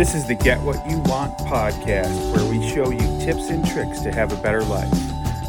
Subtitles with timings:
[0.00, 4.00] This is the Get What You Want podcast, where we show you tips and tricks
[4.00, 4.90] to have a better life.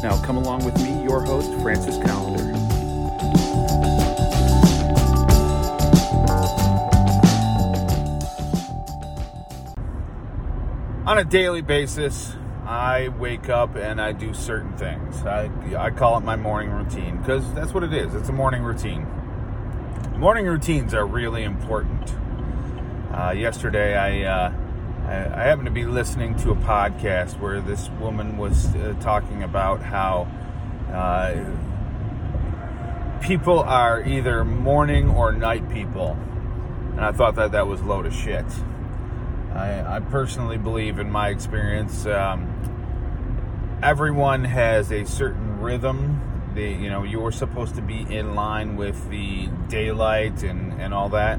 [0.02, 2.52] Now, come along with me, your host, Francis Callender.
[11.06, 12.34] On a daily basis,
[12.66, 15.24] I wake up and I do certain things.
[15.24, 18.14] I, I call it my morning routine because that's what it is.
[18.14, 19.06] It's a morning routine.
[20.18, 22.21] Morning routines are really important.
[23.12, 24.52] Uh, yesterday, I, uh,
[25.04, 29.42] I, I happened to be listening to a podcast where this woman was uh, talking
[29.42, 30.26] about how
[30.90, 31.44] uh,
[33.20, 36.16] people are either morning or night people,
[36.92, 38.46] and I thought that that was load of shit.
[39.52, 42.48] I, I personally believe, in my experience, um,
[43.82, 46.18] everyone has a certain rhythm.
[46.54, 51.10] The, you know, you're supposed to be in line with the daylight and, and all
[51.10, 51.38] that.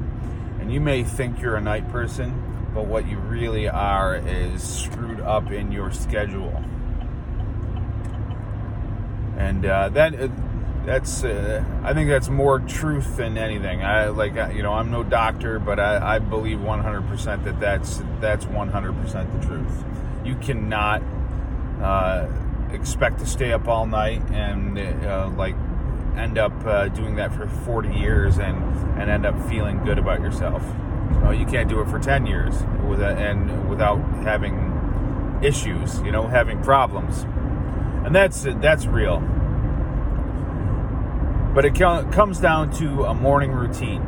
[0.64, 5.20] And you may think you're a night person, but what you really are is screwed
[5.20, 6.64] up in your schedule.
[9.36, 10.30] And uh, that
[10.86, 13.84] that's uh, I think that's more truth than anything.
[13.84, 18.46] I like you know I'm no doctor, but I, I believe 100% that that's that's
[18.46, 19.84] 100% the truth.
[20.24, 21.02] You cannot
[21.82, 22.26] uh,
[22.72, 25.56] expect to stay up all night and uh, like
[26.16, 28.56] end up uh, doing that for 40 years and
[28.98, 30.62] and end up feeling good about yourself.
[31.32, 32.54] you can't do it for 10 years
[32.88, 34.72] with a, and without having
[35.42, 37.22] issues, you know, having problems,
[38.04, 39.20] and that's that's real
[41.54, 44.02] but it comes down to a morning routine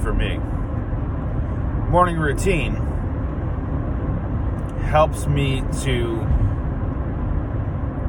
[0.00, 0.38] for me.
[1.90, 2.76] Morning routine
[4.82, 6.20] helps me to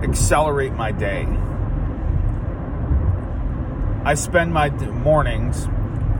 [0.03, 1.23] accelerate my day.
[4.07, 5.67] I spend my mornings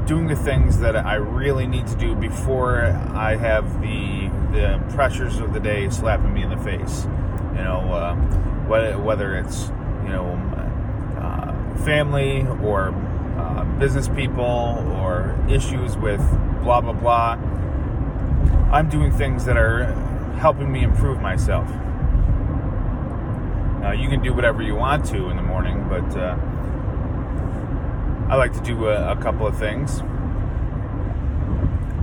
[0.06, 2.82] doing the things that I really need to do before
[3.14, 7.06] I have the the pressures of the day slapping me in the face.
[7.56, 8.16] You know, uh,
[8.68, 9.70] whether, whether it's
[10.04, 10.48] you know
[11.88, 12.90] family or
[13.38, 14.44] uh, business people
[15.00, 16.20] or issues with
[16.64, 17.38] blah, blah, blah.
[18.74, 19.86] I'm doing things that are
[20.40, 21.70] helping me improve myself.
[23.80, 26.36] Now, you can do whatever you want to in the morning, but uh,
[28.30, 30.02] I like to do a, a couple of things.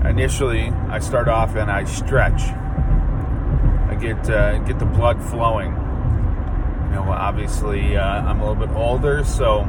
[0.09, 2.41] Initially, I start off and I stretch.
[2.43, 8.75] I get uh, get the blood flowing You know, obviously, uh, I'm a little bit
[8.75, 9.61] older, so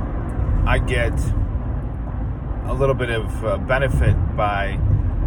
[0.66, 1.14] I get
[2.66, 4.80] a little bit of uh, benefit by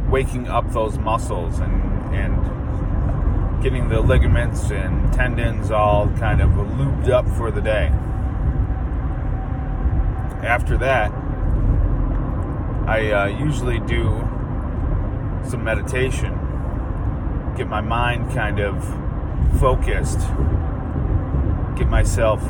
[0.09, 7.11] waking up those muscles and and getting the ligaments and tendons all kind of looped
[7.11, 7.93] up for the day.
[10.43, 11.11] After that,
[12.87, 14.05] I uh, usually do
[15.49, 16.33] some meditation,
[17.57, 18.83] get my mind kind of
[19.61, 20.21] focused
[21.79, 22.43] get myself,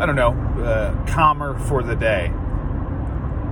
[0.00, 0.32] I don't know,
[0.62, 2.32] uh, calmer for the day.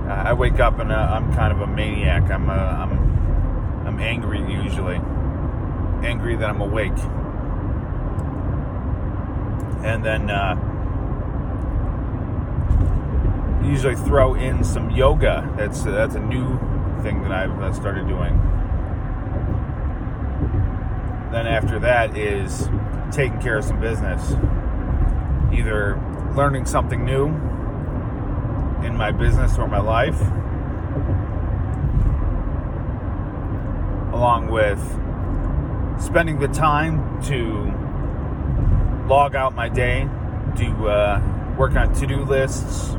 [0.05, 2.23] Uh, I wake up and uh, I'm kind of a maniac.
[2.29, 4.97] I'm, uh, I'm, I'm angry usually,
[6.05, 6.97] angry that I'm awake,
[9.85, 10.55] and then uh,
[13.65, 15.51] usually throw in some yoga.
[15.57, 16.57] That's that's a new
[17.01, 18.39] thing that I've started doing
[21.33, 22.69] then after that is
[23.11, 24.33] taking care of some business.
[25.51, 25.99] Either
[26.35, 27.27] learning something new
[28.85, 30.19] in my business or my life,
[34.13, 34.79] along with
[35.99, 37.71] spending the time to
[39.07, 40.07] log out my day,
[40.55, 42.95] to uh, work on to do lists,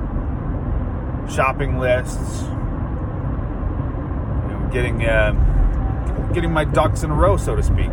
[1.31, 2.49] shopping lists, you
[4.49, 7.91] know, getting, uh, getting my ducks in a row, so to speak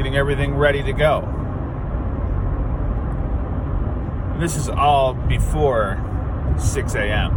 [0.00, 1.18] getting everything ready to go.
[4.32, 6.02] And this is all before
[6.58, 7.36] 6 a.m.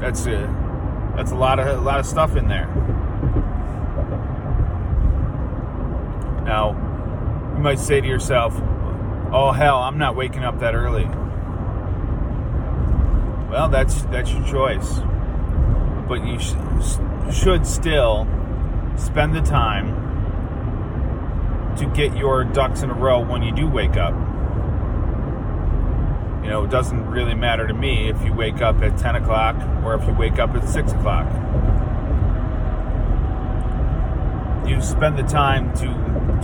[0.00, 2.64] That's a that's a lot of a lot of stuff in there.
[6.46, 6.70] Now,
[7.54, 8.58] you might say to yourself,
[9.32, 11.08] "Oh hell, I'm not waking up that early."
[13.50, 14.98] Well, that's that's your choice,
[16.08, 16.54] but you sh-
[17.32, 18.26] should still
[18.96, 20.04] spend the time
[21.76, 24.14] to get your ducks in a row when you do wake up.
[26.42, 29.56] You know, it doesn't really matter to me if you wake up at 10 o'clock
[29.84, 31.26] or if you wake up at 6 o'clock.
[34.68, 35.88] You spend the time to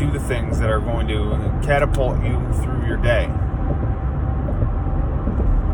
[0.00, 2.32] do the things that are going to catapult you
[2.62, 3.26] through your day.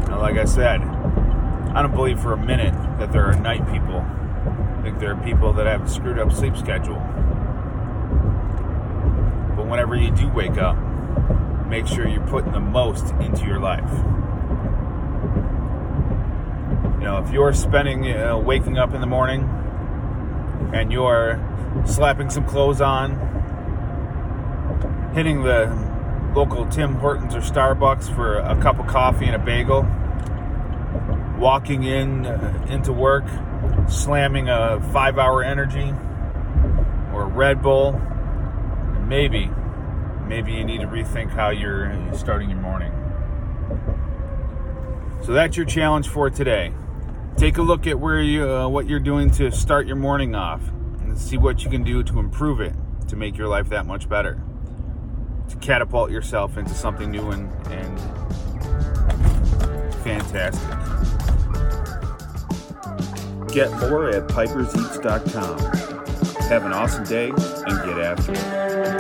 [0.09, 4.01] Now, like I said, I don't believe for a minute that there are night people.
[4.01, 6.97] I think there are people that have a screwed up sleep schedule.
[9.55, 10.77] But whenever you do wake up,
[11.69, 13.89] make sure you're putting the most into your life.
[16.99, 19.43] You know, if you're spending, uh, waking up in the morning
[20.75, 21.41] and you're
[21.87, 23.37] slapping some clothes on,
[25.17, 25.65] hitting the
[26.37, 29.81] local Tim Hortons or Starbucks for a cup of coffee and a bagel,
[31.41, 33.25] walking in uh, into work,
[33.89, 35.89] slamming a five hour energy
[37.15, 37.93] or Red Bull,
[39.07, 39.49] maybe,
[40.27, 42.93] maybe you need to rethink how you're starting your morning.
[45.23, 46.75] So that's your challenge for today.
[47.39, 50.61] Take a look at where you, uh, what you're doing to start your morning off,
[51.01, 52.75] and see what you can do to improve it
[53.09, 54.43] to make your life that much better,
[55.61, 58.01] catapult yourself into something new and, and
[60.03, 60.69] fantastic.
[63.49, 65.59] Get more at piperseats.com.
[66.49, 68.96] Have an awesome day and get after it.